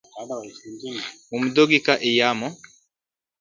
Umdhogi 1.35 1.79
ka 1.85 1.95
iyamo 2.09 2.47